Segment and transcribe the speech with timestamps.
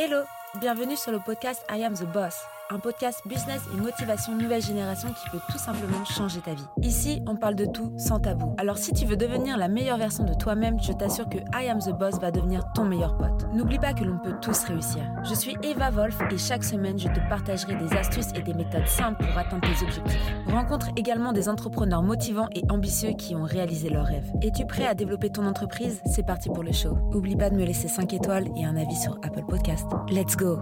[0.00, 0.22] Hello,
[0.60, 5.08] bienvenue sur le podcast I Am the Boss, un podcast business et motivation nouvelle génération
[5.08, 6.66] qui peut tout simplement changer ta vie.
[6.82, 8.54] Ici, on parle de tout sans tabou.
[8.58, 11.78] Alors si tu veux devenir la meilleure version de toi-même, je t'assure que I Am
[11.78, 13.46] the Boss va devenir ton meilleur pote.
[13.54, 15.02] N'oublie pas que l'on peut tous réussir.
[15.24, 18.86] Je suis Eva Wolf et chaque semaine, je te partagerai des astuces et des méthodes
[18.86, 20.34] simples pour atteindre tes objectifs.
[20.48, 24.30] Rencontre également des entrepreneurs motivants et ambitieux qui ont réalisé leurs rêves.
[24.42, 26.02] Es-tu prêt à développer ton entreprise?
[26.04, 26.98] C'est parti pour le show.
[27.14, 29.86] Oublie pas de me laisser 5 étoiles et un avis sur Apple Podcast.
[30.10, 30.60] Let's go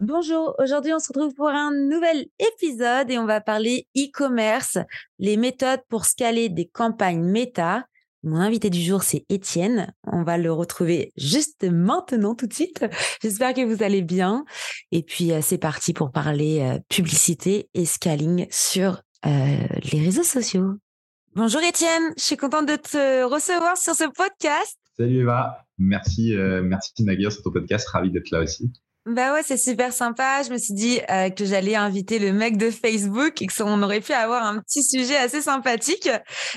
[0.00, 4.76] Bonjour, aujourd'hui on se retrouve pour un nouvel épisode et on va parler e-commerce,
[5.20, 7.86] les méthodes pour scaler des campagnes méta.
[8.24, 9.94] Mon invité du jour, c'est Étienne.
[10.04, 12.84] On va le retrouver juste maintenant, tout de suite.
[13.22, 14.44] J'espère que vous allez bien.
[14.90, 19.30] Et puis, euh, c'est parti pour parler euh, publicité et scaling sur euh,
[19.92, 20.72] les réseaux sociaux.
[21.36, 24.76] Bonjour Étienne, je suis contente de te recevoir sur ce podcast.
[24.96, 26.92] Salut Eva, merci, merci
[27.30, 27.88] sur ton podcast.
[27.88, 28.72] Ravi d'être là aussi.
[29.06, 30.42] Bah ouais, c'est super sympa.
[30.46, 34.00] Je me suis dit euh, que j'allais inviter le mec de Facebook et qu'on aurait
[34.00, 36.08] pu avoir un petit sujet assez sympathique.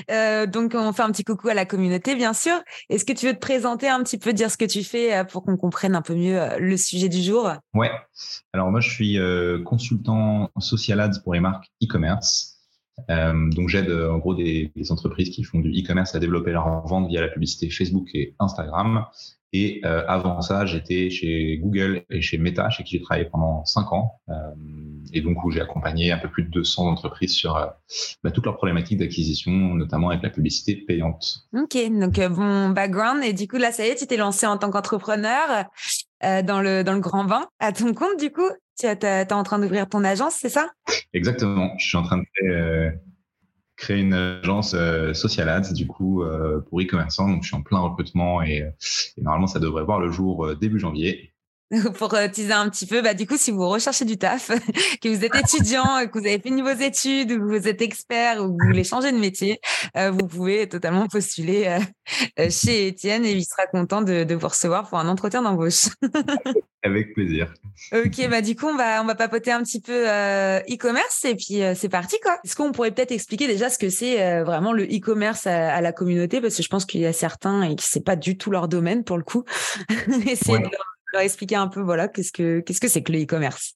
[0.10, 2.54] Euh, donc, on fait un petit coucou à la communauté, bien sûr.
[2.90, 5.24] Est-ce que tu veux te présenter un petit peu, dire ce que tu fais euh,
[5.26, 7.52] pour qu'on comprenne un peu mieux le sujet du jour?
[7.74, 7.92] Ouais.
[8.54, 9.20] Alors, moi, je suis
[9.66, 12.62] consultant social ads pour les marques e-commerce.
[13.10, 17.10] donc, j'aide en gros des, des, entreprises qui font du e-commerce à développer leur vente
[17.10, 19.06] via la publicité Facebook et Instagram.
[19.54, 23.64] Et euh, avant ça, j'étais chez Google et chez Meta, chez qui j'ai travaillé pendant
[23.66, 24.20] cinq ans.
[24.30, 24.34] Euh,
[25.14, 27.66] et donc, où j'ai accompagné un peu plus de 200 entreprises sur euh,
[28.24, 31.48] bah, toutes leurs problématiques d'acquisition, notamment avec la publicité payante.
[31.54, 33.24] Ok, donc bon background.
[33.24, 35.66] Et du coup, là, ça y est, tu t'es lancé en tant qu'entrepreneur
[36.22, 38.50] dans, le, dans le grand vin à ton compte, du coup.
[38.78, 40.70] Tu es, en train d'ouvrir ton agence, c'est ça?
[41.14, 41.72] Exactement.
[41.80, 42.94] Je suis en train de faire
[43.78, 47.30] créer une agence euh, social ads du coup euh, pour e-commerçants.
[47.30, 48.72] Donc je suis en plein recrutement et, euh,
[49.18, 51.32] et normalement ça devrait voir le jour début janvier.
[51.96, 54.48] pour teaser un petit peu, bah, du coup, si vous recherchez du taf,
[55.02, 58.44] que vous êtes étudiant, que vous avez fini vos études, ou que vous êtes expert,
[58.44, 59.60] ou que vous voulez changer de métier,
[59.96, 61.80] vous pouvez totalement postuler
[62.50, 65.88] chez Étienne et il sera content de, de vous recevoir pour un entretien d'embauche.
[66.84, 67.54] Avec plaisir.
[67.92, 71.36] Ok, bah du coup, on va, on va papoter un petit peu euh, e-commerce et
[71.36, 72.38] puis euh, c'est parti quoi.
[72.44, 75.92] Est-ce qu'on pourrait peut-être expliquer déjà ce que c'est euh, vraiment le e-commerce à, la
[75.92, 76.40] communauté?
[76.40, 78.68] Parce que je pense qu'il y a certains et que c'est pas du tout leur
[78.68, 79.44] domaine pour le coup.
[80.28, 83.76] Essayer de leur, expliquer un peu voilà qu'est-ce que qu'est-ce que c'est que le e-commerce?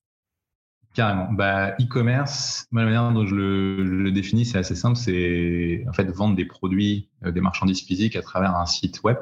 [0.93, 1.31] Carrément.
[1.31, 4.97] Bah, e-commerce, la manière dont je le, définis, c'est assez simple.
[4.97, 9.17] C'est en fait vendre des produits, des marchandises physiques à travers un site web.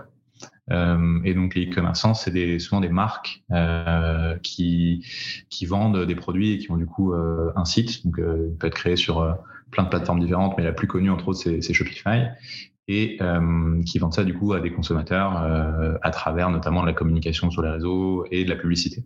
[0.71, 5.05] Euh, et donc les e-commerçants, c'est souvent des marques euh, qui,
[5.49, 8.05] qui vendent des produits et qui ont du coup euh, un site.
[8.05, 9.33] Donc euh, il peut être créé sur euh,
[9.71, 12.27] plein de plateformes différentes, mais la plus connue entre autres c'est Shopify
[12.91, 13.19] et
[13.85, 15.37] qui vendent ça du coup à des consommateurs
[16.01, 19.05] à travers notamment de la communication sur les réseaux et de la publicité.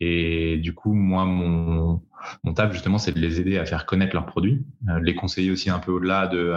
[0.00, 2.02] Et du coup, moi, mon,
[2.42, 5.52] mon taf justement, c'est de les aider à faire connaître leurs produits, de les conseiller
[5.52, 6.52] aussi un peu au-delà de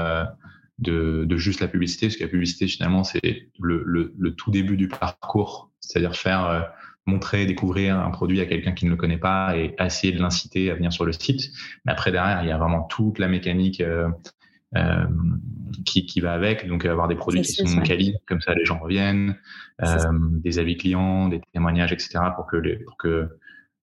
[0.80, 4.52] de, de, juste la publicité, parce que la publicité, finalement, c'est le, le, le, tout
[4.52, 6.62] début du parcours, c'est-à-dire faire euh,
[7.06, 10.70] montrer, découvrir un produit à quelqu'un qui ne le connaît pas et essayer de l'inciter
[10.70, 11.52] à venir sur le site.
[11.86, 14.10] Mais après, derrière, il y a vraiment toute la mécanique euh, euh,
[15.86, 16.68] qui, qui, va avec.
[16.68, 19.38] Donc, avoir des produits qui sont quali, comme ça, les gens reviennent,
[19.84, 23.30] euh, des avis clients, des témoignages, etc., pour que, les, pour que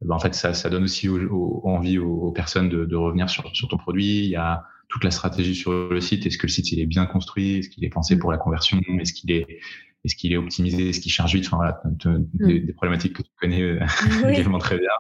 [0.03, 3.69] ben, en fait, ça, ça donne aussi envie aux, personnes de, de revenir sur, sur
[3.69, 4.25] ton produit.
[4.25, 6.27] Il y a toute la stratégie sur le site.
[6.27, 7.59] Est-ce que le site il est bien construit?
[7.59, 8.81] Est-ce qu'il est pensé pour la conversion?
[9.01, 9.61] Est-ce qu'il est
[10.05, 10.91] est-ce qu'il est optimisé?
[10.91, 11.47] Est-ce qu'il charge vite?
[11.47, 12.47] Enfin voilà, mm.
[12.47, 13.81] des, problématiques que tu connais euh,
[14.29, 14.91] également très bien.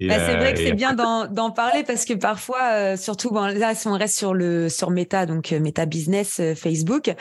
[0.00, 3.46] Bah, c'est vrai que euh, c'est bien d'en parler parce que parfois, euh, surtout bon,
[3.46, 7.12] là, si on reste sur le sur Meta, donc Meta Business Facebook,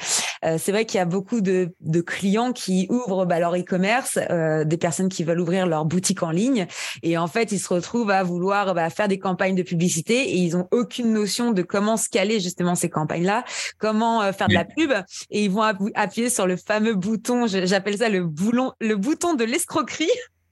[0.44, 4.20] c'est vrai qu'il y a beaucoup de, de clients qui ouvrent bah, leur e-commerce,
[4.66, 6.68] des personnes qui veulent ouvrir leur boutique en ligne,
[7.02, 10.38] et en fait, ils se retrouvent à vouloir bah, faire des campagnes de publicité et
[10.38, 13.44] ils ont aucune notion de comment scaler justement ces campagnes-là,
[13.80, 14.92] comment faire de la pub,
[15.32, 15.64] et ils vont
[15.96, 17.07] appuyer sur le fameux bouton,
[17.48, 20.10] j'appelle ça le, boulon, le bouton de l'escroquerie.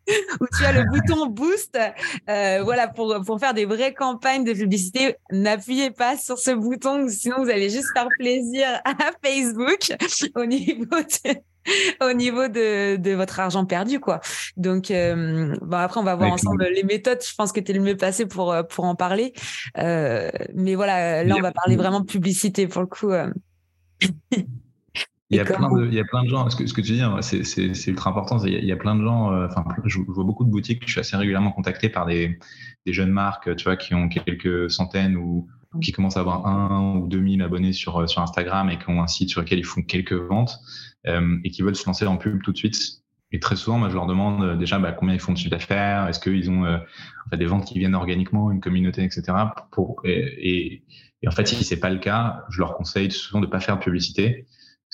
[0.40, 1.78] où tu as le bouton boost.
[2.30, 7.08] Euh, voilà, pour, pour faire des vraies campagnes de publicité, n'appuyez pas sur ce bouton,
[7.10, 8.94] sinon vous allez juste faire plaisir à
[9.24, 9.92] Facebook
[10.36, 11.40] au niveau de,
[12.02, 14.22] au niveau de, de votre argent perdu, quoi.
[14.58, 17.22] Donc, euh, bon, après, on va voir ensemble les méthodes.
[17.28, 19.34] Je pense que tu es le mieux passé pour, euh, pour en parler.
[19.78, 23.12] Euh, mais voilà, là, on va parler vraiment de publicité pour le coup.
[25.40, 25.44] Euh.
[25.44, 26.82] Il y, a plein de, il y a plein de gens, ce que, ce que
[26.82, 28.44] tu dis, hein, c'est ultra important.
[28.46, 31.00] Il y, a, plein de gens, euh, enfin, je, vois beaucoup de boutiques, je suis
[31.00, 32.40] assez régulièrement contacté par des,
[32.86, 35.48] des jeunes marques, tu vois, qui ont quelques centaines ou
[35.82, 39.02] qui commencent à avoir un ou deux mille abonnés sur, sur Instagram et qui ont
[39.02, 40.60] un site sur lequel ils font quelques ventes
[41.06, 42.78] et qui veulent se lancer en pub tout de suite.
[43.32, 46.08] Et très souvent, moi, je leur demande déjà bah, combien ils font de chiffre d'affaires,
[46.08, 49.24] est-ce qu'ils ont en fait, des ventes qui viennent organiquement, une communauté, etc.
[49.72, 50.84] Pour, et,
[51.22, 53.78] et, en fait, si c'est pas le cas, je leur conseille souvent de pas faire
[53.78, 54.46] de publicité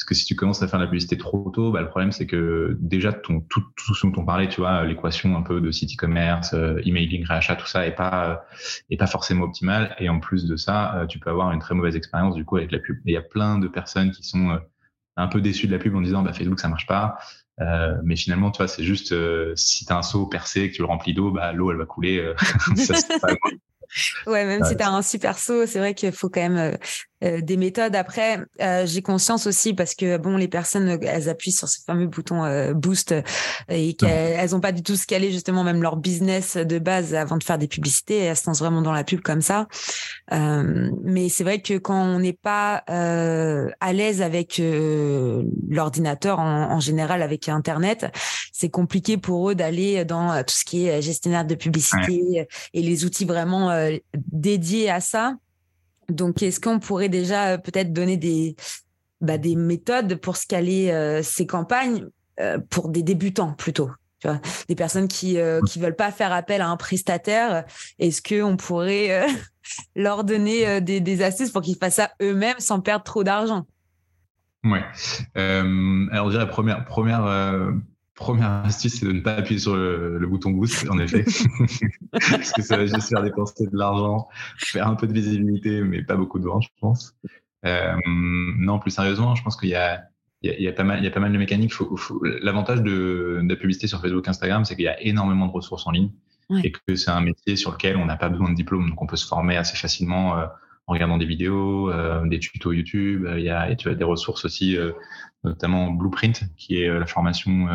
[0.01, 2.25] parce que si tu commences à faire la publicité trop tôt, bah, le problème c'est
[2.25, 5.69] que déjà ton, tout, tout ce dont on parlait, tu vois, l'équation un peu de
[5.69, 8.35] site e-commerce, euh, emailing, réachat, tout ça est pas euh,
[8.89, 9.95] est pas forcément optimal.
[9.99, 12.57] Et en plus de ça, euh, tu peux avoir une très mauvaise expérience du coup
[12.57, 12.97] avec la pub.
[13.05, 14.59] Et il y a plein de personnes qui sont
[15.17, 17.19] un peu déçues de la pub en disant bah, Facebook ça marche pas.
[18.03, 19.13] mais finalement, tu vois, c'est juste
[19.55, 21.85] si tu as un seau percé que tu le remplis d'eau, bah, l'eau elle va
[21.85, 22.33] couler.
[22.75, 22.95] ça,
[24.25, 26.75] ouais, même si tu as un super saut, c'est vrai qu'il faut quand même
[27.23, 27.95] euh, des méthodes.
[27.95, 32.07] Après, euh, j'ai conscience aussi parce que bon, les personnes, elles appuient sur ce fameux
[32.07, 33.13] bouton euh, boost
[33.69, 37.43] et qu'elles n'ont pas du tout scalé justement même leur business de base avant de
[37.43, 38.17] faire des publicités.
[38.17, 39.67] elles se lancent vraiment dans la pub comme ça.
[40.31, 44.61] mais c'est vrai que quand on n'est pas à l'aise avec
[45.69, 48.07] l'ordinateur en, général, avec Internet,
[48.51, 53.05] c'est compliqué pour eux d'aller dans tout ce qui est gestionnaire de publicité et les
[53.05, 53.69] outils vraiment
[54.31, 55.35] dédiés à ça.
[56.11, 58.55] Donc, est-ce qu'on pourrait déjà euh, peut-être donner des,
[59.21, 62.07] bah, des méthodes pour scaler euh, ces campagnes
[62.39, 66.61] euh, pour des débutants plutôt tu vois, des personnes qui qui veulent pas faire appel
[66.61, 67.65] à un prestataire,
[67.97, 69.25] est-ce que on pourrait
[69.95, 73.65] leur donner des, des, astuces pour qu'ils fassent ça eux-mêmes sans perdre trop d'argent?
[74.63, 74.83] Ouais.
[75.33, 77.25] alors, dirais première première
[78.21, 81.25] première astuce, c'est de ne pas appuyer sur le, bouton boost, en effet.
[82.11, 84.27] Parce que ça va juste faire dépenser de l'argent,
[84.57, 87.15] faire un peu de visibilité, mais pas beaucoup de ventes, je pense.
[87.65, 90.03] Euh, non, plus sérieusement, je pense qu'il y a,
[90.43, 91.73] il y, a, pas mal, il y a pas mal de mécaniques.
[92.41, 95.85] L'avantage de, de, la publicité sur Facebook, Instagram, c'est qu'il y a énormément de ressources
[95.85, 96.11] en ligne
[96.63, 99.05] et que c'est un métier sur lequel on n'a pas besoin de diplôme, donc on
[99.05, 100.37] peut se former assez facilement.
[100.37, 100.45] Euh,
[100.91, 103.25] en regardant des vidéos, euh, des tutos YouTube.
[103.37, 104.91] Il y a, tu as des ressources aussi, euh,
[105.45, 107.69] notamment Blueprint, qui est euh, la formation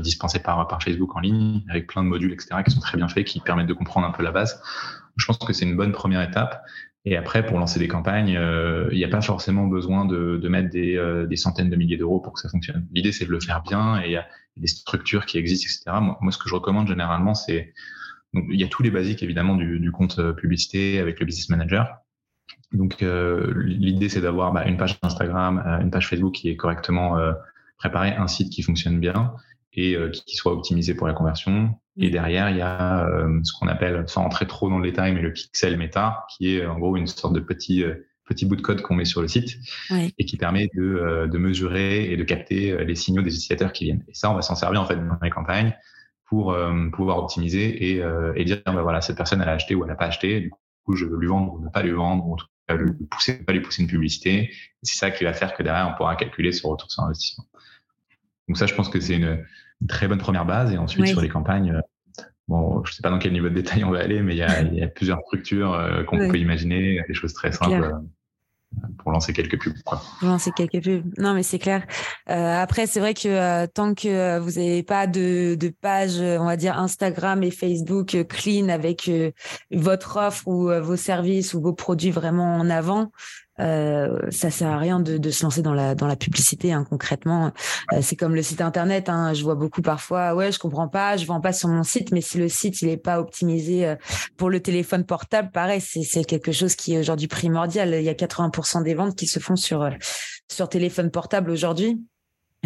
[0.00, 3.08] dispensée par, par Facebook en ligne, avec plein de modules, etc., qui sont très bien
[3.08, 4.62] faits, qui permettent de comprendre un peu la base.
[5.16, 6.62] Je pense que c'est une bonne première étape.
[7.04, 8.38] Et après, pour lancer des campagnes,
[8.90, 12.20] il n'y a pas forcément besoin de, de mettre des, des, centaines de milliers d'euros
[12.20, 12.86] pour que ça fonctionne.
[12.92, 14.26] L'idée, c'est de le faire bien et il y a
[14.56, 15.98] des structures qui existent, etc.
[16.02, 17.74] Moi, moi ce que je recommande généralement, c'est
[18.34, 21.26] donc, il y a tous les basiques évidemment du, du compte euh, publicité avec le
[21.26, 21.98] business manager.
[22.72, 26.56] Donc, euh, l'idée c'est d'avoir bah, une page Instagram, euh, une page Facebook qui est
[26.56, 27.32] correctement euh,
[27.78, 29.32] préparée, un site qui fonctionne bien
[29.74, 29.96] et
[30.26, 31.78] qui soit optimisé pour la conversion.
[31.96, 33.06] Et derrière, il y a
[33.44, 36.66] ce qu'on appelle, sans entrer trop dans le détail, mais le pixel meta, qui est
[36.66, 37.84] en gros une sorte de petit
[38.24, 39.56] petit bout de code qu'on met sur le site
[39.92, 44.04] et qui permet de, de mesurer et de capter les signaux des utilisateurs qui viennent.
[44.08, 45.72] Et ça, on va s'en servir en fait dans les campagnes
[46.28, 49.74] pour euh, pouvoir optimiser et, euh, et dire bah voilà cette personne elle a acheté
[49.74, 50.50] ou elle n'a pas acheté du
[50.84, 52.92] coup je veux lui vendre ou ne pas lui vendre ou en tout cas lui
[53.10, 54.50] pousser pas lui pousser une publicité.
[54.82, 57.46] C'est ça qui va faire que derrière on pourra calculer son retour sur investissement.
[58.46, 59.44] Donc ça je pense que c'est une,
[59.88, 60.72] très bonne première base.
[60.72, 63.84] Et ensuite sur les campagnes euh, bon je sais pas dans quel niveau de détail
[63.84, 67.00] on va aller mais il y a, il y a plusieurs structures qu'on peut imaginer
[67.08, 67.94] des choses très simples
[68.98, 69.80] pour lancer quelques pubs.
[69.84, 70.00] Quoi.
[70.20, 71.12] Pour lancer quelques pubs.
[71.18, 71.86] Non, mais c'est clair.
[72.28, 76.18] Euh, après, c'est vrai que euh, tant que euh, vous n'avez pas de, de, page,
[76.20, 79.10] on va dire Instagram et Facebook clean avec
[79.70, 83.10] votre offre ou vos services ou vos produits vraiment en avant,
[83.60, 87.52] euh, ça sert à rien de, se lancer dans la publicité hein, concrètement.
[87.92, 89.08] Euh, c'est comme le site internet.
[89.08, 92.12] Hein, je vois beaucoup parfois, ouais, je comprends pas, je vends pas sur mon site,
[92.12, 93.96] mais si le site il est pas optimisé euh,
[94.36, 97.94] pour le téléphone portable, pareil, c'est quelque chose qui est aujourd'hui primordial.
[97.94, 99.90] Il y a 80% des ventes qui se font sur euh,
[100.50, 102.00] sur téléphone portable aujourd'hui.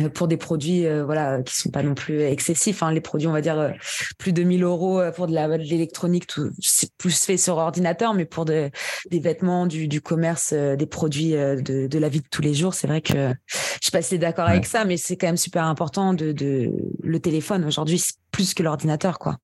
[0.01, 2.93] Euh, pour des produits euh, voilà qui sont pas non plus excessifs hein.
[2.93, 3.73] les produits on va dire euh,
[4.17, 8.47] plus de 1000 euros pour de l'électronique tout c'est plus fait sur ordinateur mais pour
[8.47, 8.71] de,
[9.11, 12.73] des vêtements du, du commerce des produits de, de, la vie de tous les jours
[12.73, 15.65] c'est vrai que je sais pas si d'accord avec ça mais c'est quand même super
[15.65, 16.73] important de, de
[17.03, 19.37] le téléphone aujourd'hui plus que l'ordinateur quoi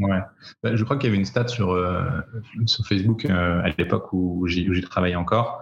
[0.00, 0.18] Ouais,
[0.62, 1.78] bah, je crois qu'il y avait une stat sur,
[2.66, 5.60] sur Facebook à l'époque où j'ai travaillé encore.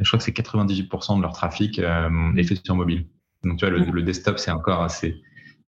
[0.00, 3.06] Je crois que c'est 98% de leur trafic est fait sur mobile.
[3.44, 5.22] Donc, tu vois, le, desktop, c'est encore assez.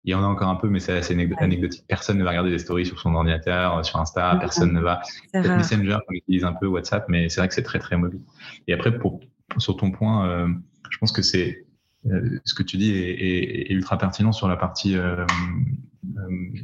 [0.05, 1.85] Il y en a encore un peu, mais c'est assez anecdotique.
[1.89, 4.37] Personne ne va regarder des stories sur son ordinateur, sur Insta.
[4.41, 5.01] Personne ne va.
[5.33, 8.21] Peut-être Messenger, on utilise un peu WhatsApp, mais c'est vrai que c'est très, très mobile.
[8.67, 9.21] Et après, pour,
[9.59, 10.49] sur ton point, euh,
[10.91, 11.67] je pense que c'est
[12.07, 15.25] euh, ce que tu dis est, est, ultra pertinent sur la partie, euh,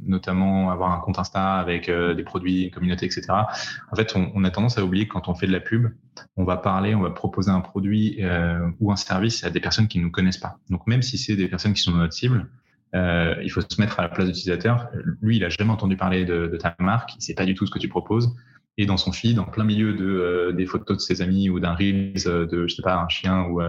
[0.04, 3.26] notamment avoir un compte Insta avec des produits, une communauté, etc.
[3.92, 5.88] En fait, on, on, a tendance à oublier que quand on fait de la pub,
[6.36, 8.20] on va parler, on va proposer un produit
[8.80, 10.58] ou un service à des personnes qui ne nous connaissent pas.
[10.70, 12.48] Donc, même si c'est des personnes qui sont notre cible,
[12.94, 14.88] euh, il faut se mettre à la place de l'utilisateur.
[15.20, 17.66] Lui, il a jamais entendu parler de, de ta marque, il sait pas du tout
[17.66, 18.34] ce que tu proposes.
[18.76, 21.74] et dans son feed, en plein milieu de des photos de ses amis ou d'un
[21.74, 23.60] reels de je sais pas un chien ou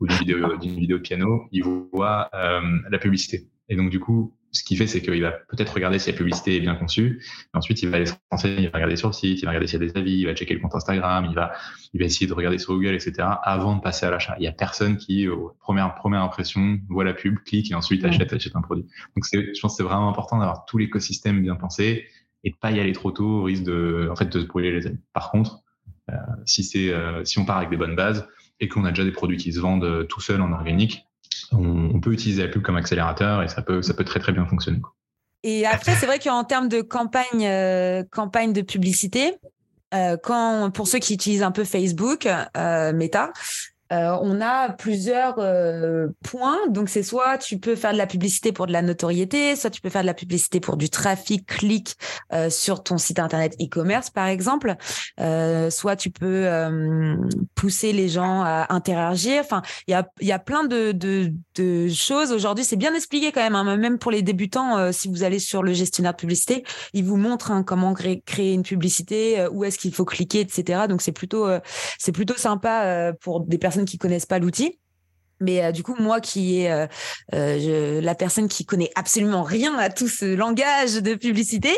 [0.00, 3.48] ou d'une vidéo vidéo de piano, il voit la publicité.
[3.68, 6.56] Et donc du coup, ce qu'il fait, c'est qu'il va peut-être regarder si la publicité
[6.56, 9.12] est bien conçue, et ensuite il va aller se renseigner, il va regarder sur le
[9.12, 11.26] site, il va regarder s'il y a des avis, il va checker le compte Instagram,
[11.28, 11.52] il va,
[11.92, 13.14] il va essayer de regarder sur Google, etc.
[13.42, 14.36] avant de passer à l'achat.
[14.38, 18.04] Il y a personne qui, aux première, première impression, voit la pub, clique et ensuite
[18.04, 18.84] achète, achète un produit.
[19.16, 22.06] Donc je pense que c'est vraiment important d'avoir tout l'écosystème bien pensé
[22.44, 24.72] et de pas y aller trop tôt au risque de, en fait, de se brûler
[24.72, 24.98] les ailes.
[25.12, 25.62] Par contre,
[26.10, 26.14] euh,
[26.46, 28.28] si c'est, euh, si on part avec des bonnes bases
[28.60, 31.07] et qu'on a déjà des produits qui se vendent euh, tout seul en organique,
[31.52, 34.46] on, peut utiliser la pub comme accélérateur et ça peut, ça peut très très bien
[34.46, 34.80] fonctionner.
[35.44, 39.36] Et après, c'est vrai qu'en termes de campagne, euh, campagne de publicité,
[39.94, 43.32] euh, quand pour ceux qui utilisent un peu Facebook, euh, Meta,
[43.92, 46.58] euh, on a plusieurs euh, points.
[46.68, 49.80] Donc, c'est soit tu peux faire de la publicité pour de la notoriété, soit tu
[49.80, 51.96] peux faire de la publicité pour du trafic clic
[52.32, 54.74] euh, sur ton site internet e-commerce, par exemple.
[55.70, 56.48] soit tu peux
[57.54, 59.40] pousser les gens à interagir.
[59.40, 62.32] Enfin, il y a, y a plein de, de, de choses.
[62.32, 64.92] Aujourd'hui, c'est bien expliqué quand même, hein, même pour les débutants.
[64.92, 68.62] si vous allez sur le gestionnaire de publicité, il vous montre hein, comment créer une
[68.62, 70.82] publicité, où est-ce qu'il faut cliquer, etc.
[70.88, 71.48] Donc, c'est plutôt,
[71.98, 74.78] c'est plutôt sympa pour des personnes qui connaissent pas l'outil.
[75.40, 76.86] Mais euh, du coup, moi qui est euh,
[77.34, 81.72] euh, la personne qui connaît absolument rien à tout ce langage de publicité,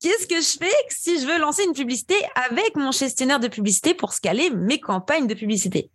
[0.00, 2.14] qu'est-ce que je fais si je veux lancer une publicité
[2.50, 5.90] avec mon gestionnaire de publicité pour scaler mes campagnes de publicité?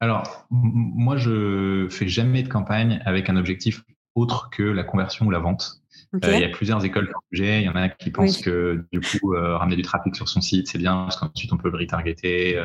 [0.00, 3.82] Alors, moi, je fais jamais de campagne avec un objectif
[4.14, 5.82] autre que la conversion ou la vente.
[6.22, 7.60] il y a plusieurs écoles sur le sujet.
[7.60, 10.68] Il y en a qui pensent que du coup, ramener du trafic sur son site,
[10.68, 12.58] c'est bien parce qu'ensuite on peut le retargeter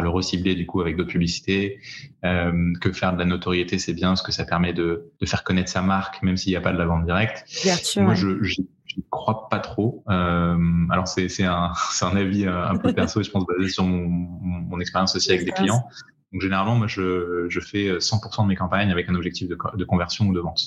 [0.00, 1.78] le recibler du coup avec d'autres publicités,
[2.24, 5.44] euh, que faire de la notoriété c'est bien parce que ça permet de, de faire
[5.44, 7.44] connaître sa marque même s'il n'y a pas de la vente directe.
[7.96, 8.60] Moi je, je,
[9.08, 10.02] crois pas trop.
[10.08, 10.56] Euh,
[10.90, 15.14] alors c'est un un avis un peu perso je pense basé sur mon, mon expérience
[15.16, 15.84] aussi avec des clients.
[16.32, 19.84] Donc généralement, moi, je, je fais 100% de mes campagnes avec un objectif de, de
[19.84, 20.60] conversion ou de vente,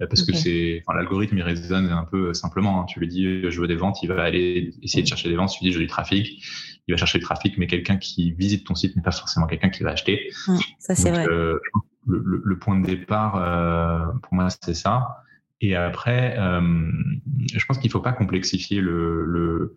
[0.00, 2.82] euh, parce que c'est, enfin, l'algorithme il résonne un peu simplement.
[2.82, 2.86] Hein.
[2.86, 5.50] Tu lui dis je veux des ventes, il va aller essayer de chercher des ventes.
[5.50, 6.42] Tu lui dis je veux du trafic,
[6.88, 9.68] il va chercher le trafic, mais quelqu'un qui visite ton site n'est pas forcément quelqu'un
[9.68, 10.30] qui va acheter.
[10.78, 11.26] ça, c'est vrai.
[11.28, 11.58] Euh,
[12.06, 15.24] le, le, point de départ, euh, pour moi, c'est ça.
[15.60, 16.90] Et après, euh,
[17.52, 19.76] je pense qu'il faut pas complexifier le, le,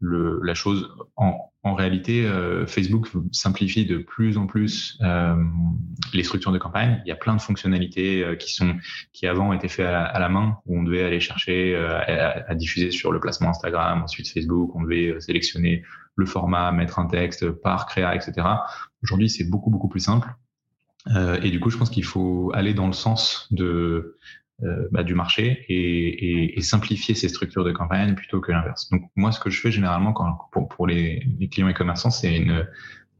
[0.00, 0.90] le la chose.
[1.16, 5.36] En, en réalité, euh, Facebook simplifie de plus en plus euh,
[6.14, 7.02] les structures de campagne.
[7.04, 8.76] Il y a plein de fonctionnalités euh, qui sont
[9.12, 12.90] qui avant étaient faites à, la main, où on devait aller chercher à, à, diffuser
[12.90, 15.84] sur le placement Instagram, ensuite Facebook, on devait sélectionner
[16.16, 18.46] le format, mettre un texte par créa, etc.
[19.02, 20.28] Aujourd'hui, c'est beaucoup, beaucoup plus simple.
[21.08, 24.18] Euh, et du coup, je pense qu'il faut aller dans le sens de,
[24.62, 28.90] euh, bah, du marché et, et, et, simplifier ces structures de campagne plutôt que l'inverse.
[28.90, 32.10] Donc, moi, ce que je fais généralement quand, pour, pour les, les clients et commerçants,
[32.10, 32.66] c'est une,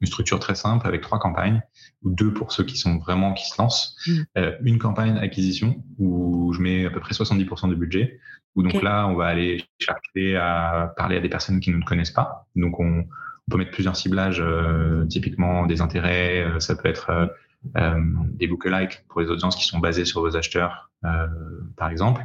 [0.00, 1.62] une structure très simple avec trois campagnes,
[2.02, 3.96] ou deux pour ceux qui sont vraiment qui se lancent.
[4.06, 4.12] Mmh.
[4.38, 8.20] Euh, une campagne acquisition où je mets à peu près 70% du budget,
[8.54, 11.84] où donc là, on va aller chercher à parler à des personnes qui ne nous
[11.84, 12.46] connaissent pas.
[12.56, 17.30] Donc, on, on peut mettre plusieurs ciblages, euh, typiquement des intérêts, euh, ça peut être
[17.76, 18.00] euh, euh,
[18.34, 20.90] des lookalikes pour les audiences qui sont basées sur vos acheteurs,
[21.76, 22.22] par exemple.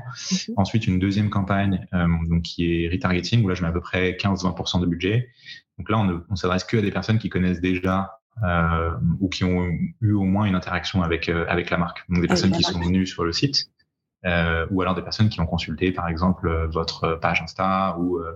[0.58, 1.88] Ensuite, une deuxième campagne
[2.28, 5.30] donc qui est retargeting, où là, je mets à peu près 15-20% de budget.
[5.78, 9.30] Donc là, on ne on s'adresse que à des personnes qui connaissent déjà euh, ou
[9.30, 9.70] qui ont
[10.02, 12.04] eu au moins une interaction avec avec la marque.
[12.10, 13.72] Donc des personnes qui sont venues sur le site
[14.26, 18.18] euh, ou alors des personnes qui ont consulté par exemple euh, votre page Insta ou
[18.18, 18.34] euh,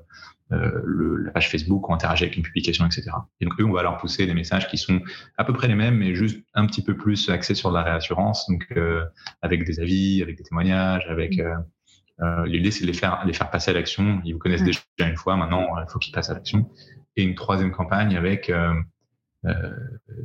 [0.52, 3.12] euh, le, la page Facebook ou interagi avec une publication, etc.
[3.40, 5.00] Et donc eux, on va leur pousser des messages qui sont
[5.38, 8.50] à peu près les mêmes, mais juste un petit peu plus axés sur la réassurance,
[8.50, 9.06] donc euh,
[9.44, 12.46] avec des avis, avec des témoignages, avec mmh.
[12.46, 14.22] l'idée c'est de les faire les faire passer à l'action.
[14.26, 14.66] Ils vous connaissent mmh.
[14.98, 16.68] déjà une fois, maintenant il faut qu'ils passent à l'action.
[17.16, 18.74] Et une troisième campagne avec euh,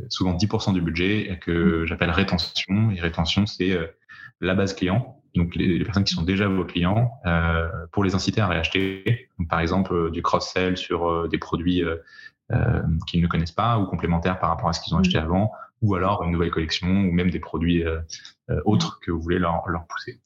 [0.08, 1.86] souvent 10% du budget que mmh.
[1.86, 2.90] j'appelle rétention.
[2.92, 3.78] Et rétention, c'est
[4.40, 8.40] la base client donc les, personnes qui sont déjà vos clients, euh, pour les inciter
[8.40, 11.82] à réacheter, par exemple euh, du cross-sell sur euh, des produits
[13.06, 15.24] qu'ils ne connaissent pas ou complémentaires par rapport à ce qu'ils ont acheté mm.
[15.24, 15.50] avant,
[15.82, 17.82] ou alors une nouvelle collection ou même des produits
[18.64, 20.20] autres que vous voulez leur, leur pousser.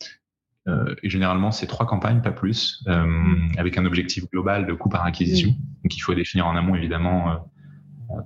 [1.03, 3.53] et généralement, c'est trois campagnes, pas plus, mm.
[3.57, 5.51] avec un objectif global de coût par acquisition.
[5.51, 7.49] Donc il faut définir en amont évidemment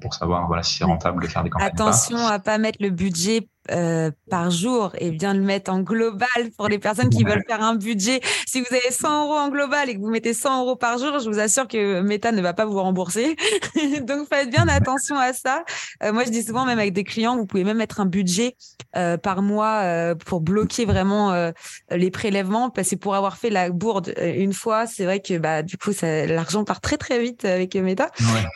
[0.01, 1.69] pour savoir voilà si c'est rentable de faire des campagnes.
[1.69, 6.27] Attention à pas mettre le budget euh, par jour et bien le mettre en global
[6.57, 8.21] pour les personnes qui veulent faire un budget.
[8.45, 11.21] Si vous avez 100 euros en global et que vous mettez 100 euros par jour,
[11.21, 13.37] je vous assure que Meta ne va pas vous rembourser.
[14.03, 15.65] Donc faites bien attention à ça.
[16.03, 18.57] Euh, moi, je dis souvent, même avec des clients, vous pouvez même mettre un budget
[18.97, 21.53] euh, par mois pour bloquer vraiment
[21.91, 22.69] les prélèvements.
[22.69, 25.93] Parce que pour avoir fait la bourde une fois, c'est vrai que bah, du coup,
[26.03, 28.11] l'argent part très très vite avec Meta.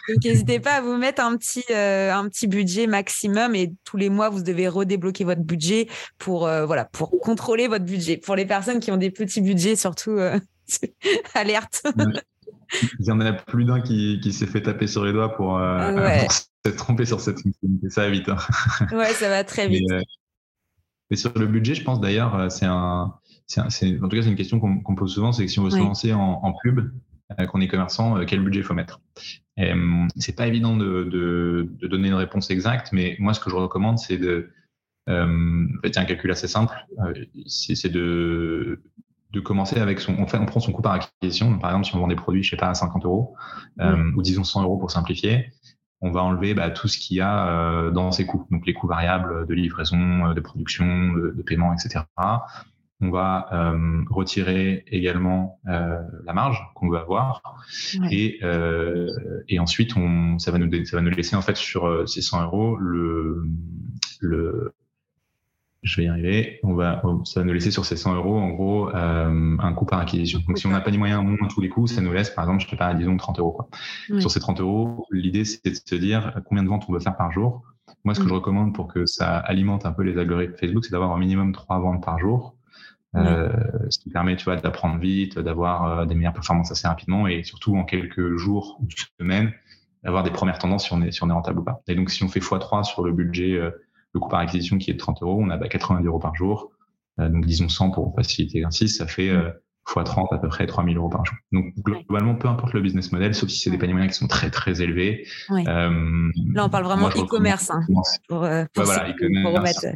[0.08, 4.08] Donc n'hésitez pas à vous mettre un petit, un petit budget maximum et tous les
[4.08, 5.88] mois, vous devez redémarrer débloquer votre budget
[6.18, 8.16] pour euh, voilà pour contrôler votre budget.
[8.16, 10.38] Pour les personnes qui ont des petits budgets, surtout euh,
[11.34, 11.82] alerte.
[12.98, 15.58] Il y en a plus d'un qui, qui s'est fait taper sur les doigts pour,
[15.58, 16.26] euh,
[16.64, 17.90] s'être trompé sur cette fonctionnalité.
[17.90, 18.28] Ça va vite.
[18.28, 18.38] Hein.
[18.92, 19.84] Ouais, ça va très vite.
[21.10, 23.14] Mais, sur le budget, je pense d'ailleurs, c'est un,
[23.46, 25.70] c'est en tout cas, c'est une question qu'on pose souvent, c'est que si on veut
[25.70, 26.90] se lancer en, en pub,
[27.48, 29.00] qu'on est commerçant, quel budget il faut mettre?
[30.16, 33.54] C'est pas évident de, de, de, donner une réponse exacte, mais moi, ce que je
[33.54, 34.50] recommande, c'est de
[35.08, 36.74] euh, en fait, il y a un calcul assez simple.
[37.00, 37.14] Euh,
[37.46, 38.82] c'est de,
[39.32, 40.18] de commencer avec son.
[40.18, 41.58] En fait, on prend son coût par acquisition.
[41.58, 43.34] par exemple, si on vend des produits, je sais pas, à 50 euros,
[43.80, 45.52] euh, ou disons 100 euros pour simplifier,
[46.00, 48.46] on va enlever bah, tout ce qu'il y a euh, dans ses coûts.
[48.50, 52.04] Donc les coûts variables de livraison, de production, de, paiement, etc.
[53.00, 57.42] On va euh, retirer également euh, la marge qu'on veut avoir
[58.10, 58.40] et,
[59.48, 62.44] et ensuite on, ça va nous ça va nous laisser en fait sur ces 100
[62.44, 63.44] euros le
[64.20, 64.72] le
[65.86, 66.60] je vais y arriver.
[66.62, 69.86] On va, ça va nous laisser sur ces 100 euros, en gros, euh, un coût
[69.86, 70.40] par acquisition.
[70.46, 72.44] Donc, si on n'a pas ni moyens moins tous les coûts, ça nous laisse, par
[72.44, 73.52] exemple, je sais pas, disons 30 euros.
[73.52, 73.68] Quoi.
[74.20, 77.16] Sur ces 30 euros, l'idée, c'est de se dire combien de ventes on veut faire
[77.16, 77.62] par jour.
[78.04, 80.92] Moi, ce que je recommande pour que ça alimente un peu les algorithmes Facebook, c'est
[80.92, 82.56] d'avoir un minimum trois ventes par jour.
[83.14, 83.48] Euh,
[83.88, 87.44] ce qui permet, tu vois, d'apprendre vite, d'avoir euh, des meilleures performances assez rapidement et
[87.44, 88.88] surtout en quelques jours ou
[89.18, 89.52] semaines,
[90.02, 91.80] d'avoir des premières tendances si on est, si on est rentable ou pas.
[91.88, 93.70] Et donc, si on fait x3 sur le budget euh,
[94.16, 96.34] le coût par acquisition qui est de 30 euros, on a 90 bah, euros par
[96.34, 96.72] jour.
[97.20, 99.50] Euh, donc disons 100 pour faciliter l'exercice, ça fait euh,
[99.88, 101.36] x 30 à peu près 3000 euros par jour.
[101.52, 104.26] Donc globalement, peu importe le business model, sauf si c'est des paniers moyens qui sont
[104.26, 105.26] très très élevés.
[105.50, 107.70] Euh, Là, on parle vraiment e-commerce.
[107.70, 107.86] Hein,
[108.28, 109.86] pour, voilà, e-commerce.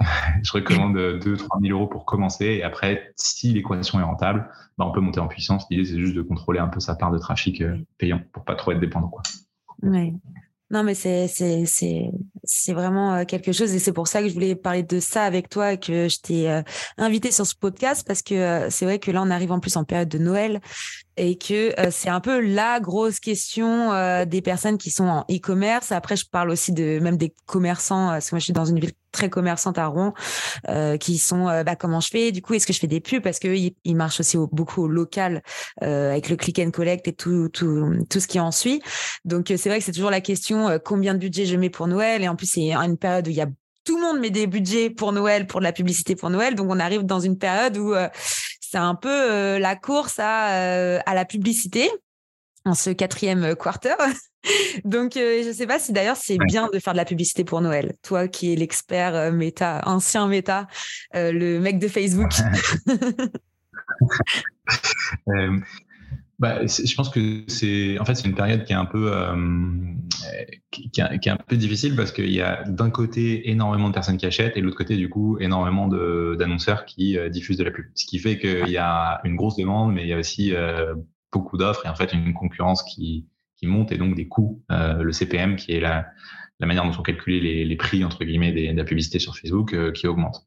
[0.42, 2.44] je recommande 2-3 000 euros pour commencer.
[2.44, 5.66] Et après, si l'équation est rentable, bah, on peut monter en puissance.
[5.70, 7.62] L'idée, c'est juste de contrôler un peu sa part de trafic
[7.98, 9.08] payant pour pas trop être dépendant.
[9.08, 9.22] Quoi.
[9.82, 10.14] Ouais.
[10.70, 12.10] Non, mais c'est, c'est, c'est,
[12.44, 15.24] c'est vraiment euh, quelque chose et c'est pour ça que je voulais parler de ça
[15.24, 16.62] avec toi et que je t'ai euh,
[16.98, 19.76] invité sur ce podcast parce que euh, c'est vrai que là, on arrive en plus
[19.76, 20.60] en période de Noël
[21.18, 25.92] et que c'est un peu la grosse question des personnes qui sont en e-commerce.
[25.92, 28.78] Après, je parle aussi de même des commerçants, parce que moi, je suis dans une
[28.78, 30.14] ville très commerçante à Rouen,
[31.00, 32.32] qui sont bah, comment je fais?
[32.32, 33.22] Du coup, est-ce que je fais des pubs?
[33.22, 35.42] Parce qu'ils ils marchent aussi beaucoup au local
[35.80, 38.80] avec le click and collect et tout, tout, tout ce qui en suit.
[39.24, 42.22] Donc, c'est vrai que c'est toujours la question combien de budget je mets pour Noël?
[42.22, 43.48] Et en plus, c'est une période où il y a
[43.84, 46.54] tout le monde met des budgets pour Noël, pour de la publicité pour Noël.
[46.54, 48.06] Donc, on arrive dans une période où euh,
[48.70, 51.90] c'est un peu euh, la course à, euh, à la publicité
[52.64, 53.94] en ce quatrième quarter.
[54.84, 57.60] Donc, je ne sais pas si d'ailleurs c'est bien de faire de la publicité pour
[57.60, 57.94] Noël.
[58.02, 60.66] Toi qui es l'expert méta, ancien méta,
[61.14, 62.30] le mec de Facebook.
[66.38, 69.34] Bah, je pense que c'est en fait c'est une période qui est un peu euh,
[70.70, 74.26] qui, est un peu difficile parce qu'il y a d'un côté énormément de personnes qui
[74.26, 77.86] achètent et de l'autre côté du coup énormément d'annonceurs qui euh, diffusent de la pub.
[77.94, 80.94] Ce qui fait qu'il y a une grosse demande, mais il y a aussi euh,
[81.32, 84.62] beaucoup d'offres et en fait une concurrence qui qui monte et donc des coûts.
[84.70, 86.06] Euh, le CPM qui est la
[86.60, 89.36] la manière dont sont calculés les, les prix entre guillemets des, de la publicité sur
[89.36, 90.46] Facebook qui augmente.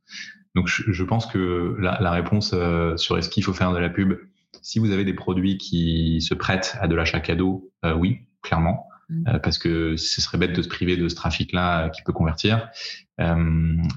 [0.55, 2.53] Donc je, je, pense que la, la réponse
[2.97, 4.15] sur est-ce qu'il faut faire de la pub
[4.61, 8.87] si vous avez des produits qui se prêtent à de l'achat cadeau, euh, oui, clairement,
[9.09, 9.27] mm.
[9.27, 12.69] euh, parce que ce serait bête de se priver de ce trafic-là qui peut convertir.
[13.19, 13.35] Euh,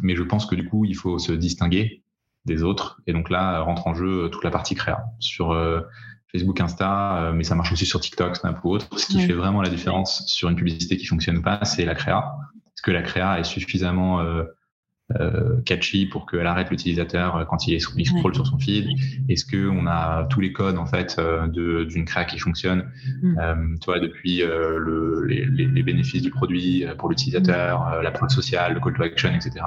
[0.02, 2.02] mais je pense que du coup, il faut se distinguer
[2.44, 3.00] des autres.
[3.06, 5.56] Et donc là, rentre en jeu toute la partie créa sur
[6.30, 8.86] Facebook, Insta, mais ça marche aussi sur TikTok, Snap ou autre.
[8.98, 12.36] Ce qui fait vraiment la différence sur une publicité qui fonctionne pas, c'est la créa.
[12.66, 14.22] Est-ce que la créa est suffisamment
[15.20, 18.88] euh, catchy pour qu'elle arrête l'utilisateur euh, quand il, il scroll sur son feed
[19.28, 21.46] Est-ce que on a tous les codes en fait euh,
[21.84, 22.90] d'une créa qui fonctionne
[23.22, 23.38] mm.
[23.38, 28.72] euh, Tu vois, depuis le, les, les, bénéfices du produit pour l'utilisateur, la preuve sociale,
[28.74, 29.64] le call to action, etc.,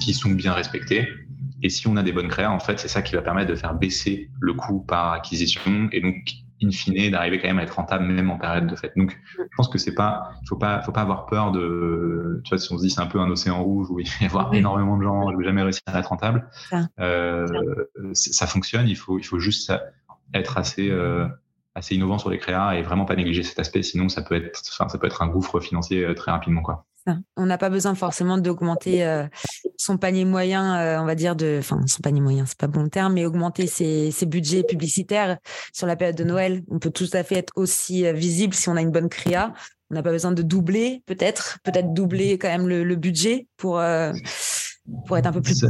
[0.00, 1.08] qui sont bien respectés.
[1.62, 3.54] Et si on a des bonnes créas, en fait, c'est ça qui va permettre de
[3.56, 7.74] faire baisser le coût par acquisition et donc in fine d'arriver quand même à être
[7.74, 8.92] rentable même en période de fête.
[8.96, 12.58] Donc je pense que c'est pas faut pas faut pas avoir peur de tu vois
[12.58, 14.54] si on se dit c'est un peu un océan rouge où il va y avoir
[14.54, 16.48] énormément de gens je vais jamais réussir à être rentable.
[16.70, 17.46] Ça, euh,
[18.12, 19.72] ça fonctionne, il faut il faut juste
[20.32, 21.26] être assez euh,
[21.74, 24.62] assez innovant sur les créas et vraiment pas négliger cet aspect sinon ça peut être
[24.72, 26.85] enfin ça peut être un gouffre financier euh, très rapidement quoi.
[27.36, 29.26] On n'a pas besoin forcément d'augmenter euh,
[29.76, 32.88] son panier moyen, euh, on va dire de, enfin son panier moyen, c'est pas bon
[32.88, 35.38] terme, mais augmenter ses, budgets publicitaires
[35.72, 36.62] sur la période de Noël.
[36.68, 39.52] On peut tout à fait être aussi euh, visible si on a une bonne créa.
[39.90, 43.80] On n'a pas besoin de doubler, peut-être, peut-être doubler quand même le, budget pour
[45.06, 45.64] pour être un peu plus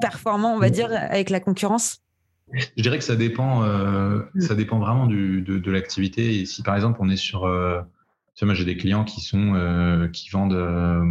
[0.00, 1.98] performant, on va dire, avec la concurrence.
[2.54, 3.62] Je dirais que ça dépend,
[4.38, 6.40] ça dépend vraiment de, de l'activité.
[6.40, 7.46] Et si par exemple on est sur
[8.44, 11.02] moi, j'ai des clients qui sont euh, qui vendent euh,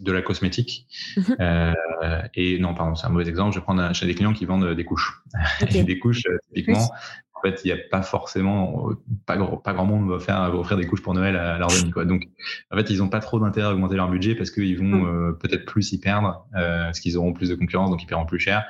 [0.00, 0.86] de la cosmétique.
[1.16, 1.36] Mhm.
[1.40, 3.52] Euh, et non, pardon, c'est un mauvais exemple.
[3.52, 5.20] Je vais prendre j'ai des clients qui vendent des couches.
[5.72, 6.90] des couches, typiquement.
[7.34, 8.90] En fait, il n'y a pas forcément,
[9.24, 11.92] pas, pas grand monde va faire, va offrir des couches pour Noël à leur amis,
[11.92, 12.04] quoi.
[12.04, 12.28] Donc,
[12.72, 15.38] en fait, ils n'ont pas trop d'intérêt à augmenter leur budget parce qu'ils vont mhm.
[15.38, 18.64] peut-être plus y perdre, parce qu'ils auront plus de concurrence, donc ils paieront plus cher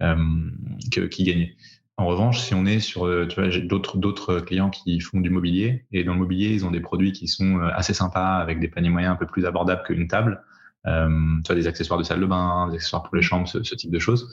[0.00, 1.56] qu'ils gagner.
[1.98, 5.20] En revanche, si on est sur, euh, tu vois, j'ai d'autres d'autres clients qui font
[5.20, 8.36] du mobilier et dans le mobilier, ils ont des produits qui sont euh, assez sympas
[8.36, 10.44] avec des paniers moyens un peu plus abordables qu'une table.
[10.86, 11.08] Euh,
[11.44, 13.90] tu vois, des accessoires de salle de bain, des accessoires pour les chambres, ce, type
[13.90, 14.32] de choses.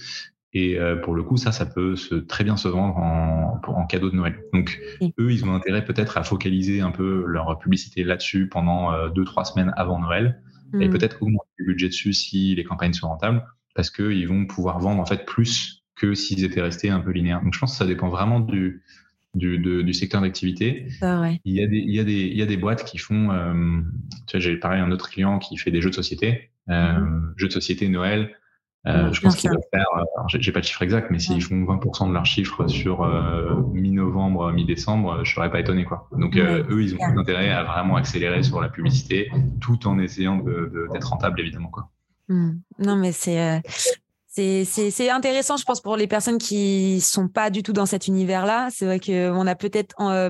[0.53, 3.85] Et euh, pour le coup, ça, ça peut se, très bien se vendre en, en
[3.87, 4.43] cadeau de Noël.
[4.53, 4.79] Donc,
[5.19, 9.43] eux, ils ont intérêt peut-être à focaliser un peu leur publicité là-dessus pendant deux, trois
[9.43, 10.39] semaines avant Noël
[10.79, 10.91] et mmh.
[10.91, 15.01] peut-être augmenter le budget dessus si les campagnes sont rentables parce qu'ils vont pouvoir vendre
[15.01, 17.41] en fait plus que s'ils étaient restés un peu linéaires.
[17.41, 18.83] Donc je pense que ça dépend vraiment du,
[19.35, 20.87] du, du secteur d'activité.
[21.01, 23.81] il, y a des, il, il y a des boîtes qui font, euh,
[24.27, 26.99] tu vois, j'ai parlé à un autre client qui fait des jeux de société, euh,
[26.99, 27.33] mhm.
[27.37, 28.35] jeux de société Noël.
[28.87, 29.87] Euh, je pense qu'ils doivent faire,
[30.27, 33.03] j'ai pas de chiffre exact, mais s'ils font 20% de leur chiffre sur
[33.73, 36.07] mi-novembre, mi-décembre, je serais pas étonné quoi.
[36.11, 40.37] Donc eux, ils ont tout intérêt à vraiment accélérer sur la publicité, tout en essayant
[40.93, 41.89] d'être rentable évidemment quoi.
[42.27, 42.59] Hmm.
[42.77, 43.63] Non, mais c'est
[44.35, 48.69] c'est intéressant, je pense, pour les personnes qui sont pas du tout dans cet univers-là.
[48.71, 50.29] C'est vrai qu'on a peut-être euh,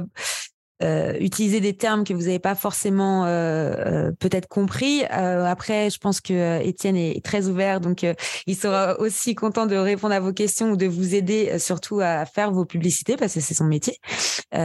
[0.83, 5.05] euh, utiliser des termes que vous n'avez pas forcément euh, euh, peut-être compris.
[5.05, 8.05] après, je pense que Étienne est, très ouvert, donc
[8.45, 12.25] il sera aussi content de répondre à vos questions ou de vous aider surtout à
[12.25, 13.97] faire vos publicités parce que c'est son métier.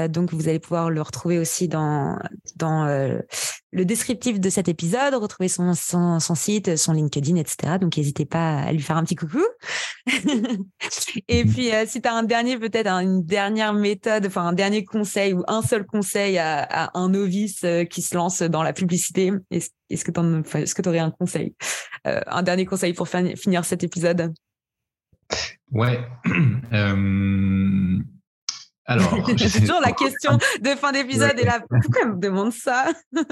[0.09, 2.19] donc, vous allez pouvoir le retrouver aussi dans
[2.57, 2.87] dans
[3.73, 7.79] le descriptif de cet épisode, retrouver son, son, site, son LinkedIn, etc.
[7.81, 9.45] Donc, n'hésitez pas à lui faire un petit coucou.
[11.29, 15.35] Et puis, si tu as un dernier, peut-être une dernière méthode, enfin un dernier conseil
[15.35, 19.33] ou un seul conseil conseil à, un novice euh, qui se lance dans la publicité
[19.51, 20.11] Est-ce que
[20.83, 21.55] tu aurais un conseil
[22.07, 24.33] euh, Un dernier conseil pour finir cet épisode?
[25.71, 26.01] Ouais.
[28.91, 32.53] Euh, alors, c'est toujours la question de fin d'épisode et là, pourquoi elle me demande
[32.53, 32.87] ça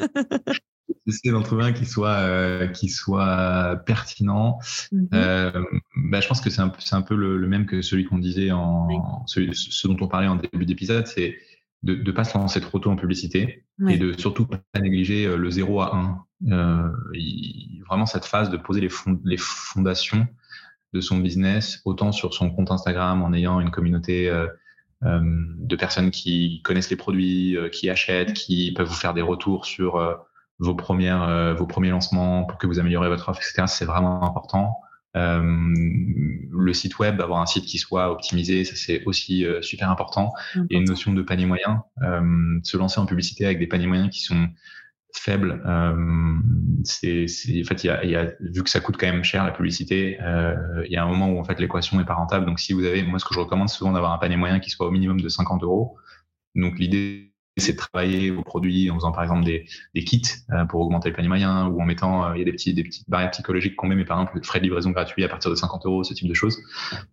[1.06, 4.58] J'essaie d'en trouver un qui soit, qui soit pertinent.
[4.92, 5.64] Mm-hmm.
[6.10, 8.88] bah, je pense que c'est un, un, peu le, même que celui qu'on disait en
[9.26, 11.06] ce, dont on parlait en début d'épisode.
[11.06, 11.36] C'est
[11.82, 15.36] de ne pas se lancer trop tôt en publicité et de surtout pas négliger euh,
[15.36, 16.24] le 0 à 1.
[16.52, 16.88] Euh,
[17.88, 18.90] vraiment cette phase de poser les,
[19.24, 20.26] les fondations
[20.92, 24.48] de son business, autant sur son compte Instagram en ayant une communauté euh, euh
[25.02, 29.64] de personnes qui connaissent les produits, euh, qui achètent, qui peuvent vous faire des retours
[29.64, 30.18] sur
[30.58, 33.64] vos premières, vos premiers lancements pour que vous améliorez votre offre, etc.
[33.66, 34.80] C'est vraiment important.
[35.16, 35.42] Euh,
[36.50, 40.32] le site web, avoir un site qui soit optimisé, ça c'est aussi euh, super important.
[40.54, 41.82] A une notion de panier moyen.
[42.02, 44.48] Euh, se lancer en publicité avec des paniers moyens qui sont
[45.14, 45.62] faibles,
[46.84, 49.44] c'est, en fait, il y, a, y a, vu que ça coûte quand même cher
[49.44, 52.46] la publicité, il y a un moment où en fait l'équation est pas rentable.
[52.46, 54.70] Donc si vous avez, moi ce que je recommande souvent d'avoir un panier moyen qui
[54.70, 55.96] soit au minimum de 50 euros.
[56.54, 57.28] Donc l'idée
[57.60, 61.10] c'est de travailler vos produits en faisant par exemple des, des kits euh, pour augmenter
[61.10, 63.30] le panier moyen ou en mettant, euh, il y a des, petits, des petites barrières
[63.30, 66.04] psychologiques qu'on met, mais par exemple, frais de livraison gratuit à partir de 50 euros,
[66.04, 66.58] ce type de choses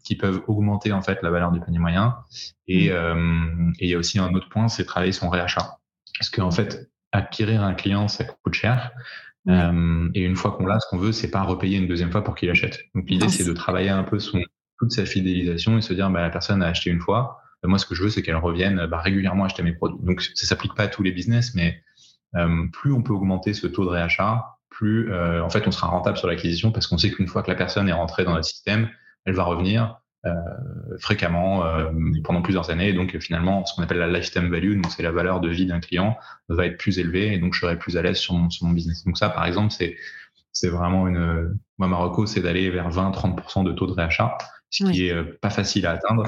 [0.04, 2.18] qui peuvent augmenter en fait la valeur du panier moyen.
[2.68, 2.94] Et, mmh.
[2.94, 5.80] euh, et il y a aussi un autre point, c'est travailler son réachat.
[6.18, 8.92] Parce qu'en fait, acquérir un client, ça coûte cher.
[9.48, 12.24] Euh, et une fois qu'on l'a, ce qu'on veut, c'est pas repayer une deuxième fois
[12.24, 12.80] pour qu'il achète.
[12.96, 14.42] Donc l'idée, c'est de travailler un peu son,
[14.80, 17.78] toute sa fidélisation et se dire, bah, la personne a acheté une fois, bah, moi,
[17.78, 20.00] ce que je veux, c'est qu'elle revienne bah, régulièrement acheter mes produits.
[20.04, 21.82] Donc, ça s'applique pas à tous les business, mais
[22.36, 25.88] euh, plus on peut augmenter ce taux de réachat, plus euh, en fait on sera
[25.88, 28.48] rentable sur l'acquisition parce qu'on sait qu'une fois que la personne est rentrée dans notre
[28.48, 28.90] système,
[29.26, 30.02] elle va revenir
[31.00, 31.64] fréquemment
[32.24, 32.90] pendant plusieurs années.
[32.90, 35.66] Et donc finalement, ce qu'on appelle la lifetime value, donc c'est la valeur de vie
[35.66, 36.18] d'un client,
[36.50, 38.74] va être plus élevée et donc je serai plus à l'aise sur mon, sur mon
[38.74, 39.04] business.
[39.06, 39.96] Donc ça, par exemple, c'est
[40.52, 41.60] c'est vraiment une.
[41.78, 44.38] Moi, Marocco, c'est d'aller vers 20-30% de taux de réachat,
[44.70, 46.26] ce qui est pas facile à atteindre.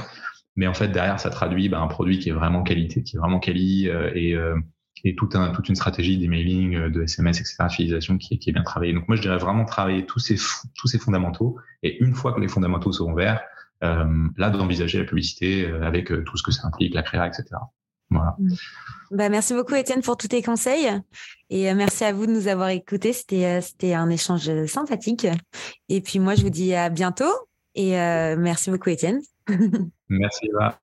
[0.57, 3.19] Mais en fait, derrière, ça traduit bah, un produit qui est vraiment qualité, qui est
[3.19, 4.57] vraiment quali euh, et, euh,
[5.03, 8.53] et tout un, toute une stratégie d'emailing, euh, de SMS, etc., fidélisation qui, qui est
[8.53, 8.93] bien travaillée.
[8.93, 10.35] Donc moi, je dirais vraiment travailler tous ces,
[10.75, 11.57] tous ces fondamentaux.
[11.83, 13.45] Et une fois que les fondamentaux seront verts, euh,
[13.81, 17.45] là, d'envisager la publicité avec tout ce que ça implique, la créa, etc.
[18.09, 18.35] Voilà.
[18.39, 18.53] Mm.
[19.11, 20.89] Bah, merci beaucoup, Étienne, pour tous tes conseils.
[21.49, 23.13] Et merci à vous de nous avoir écoutés.
[23.13, 25.27] C'était, c'était un échange sympathique.
[25.89, 27.33] Et puis, moi, je vous dis à bientôt.
[27.75, 27.91] Et
[28.37, 29.21] merci beaucoup, Étienne.
[30.09, 30.79] merci, Eva.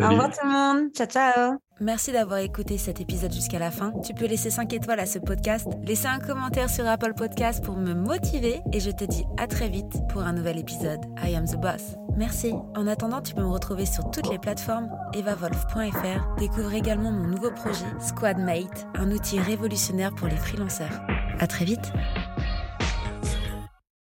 [0.00, 0.92] Au revoir tout le monde.
[0.94, 1.58] Ciao, ciao.
[1.80, 3.92] Merci d'avoir écouté cet épisode jusqu'à la fin.
[4.04, 7.76] Tu peux laisser 5 étoiles à ce podcast, laisser un commentaire sur Apple Podcast pour
[7.76, 11.00] me motiver et je te dis à très vite pour un nouvel épisode.
[11.24, 11.94] I am the boss.
[12.16, 12.52] Merci.
[12.74, 16.36] En attendant, tu peux me retrouver sur toutes les plateformes evavolf.fr.
[16.38, 21.00] Découvre également mon nouveau projet Squadmate, un outil révolutionnaire pour les freelanceurs.
[21.38, 21.92] À très vite.